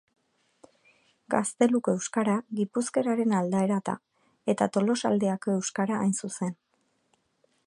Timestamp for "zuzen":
6.23-6.55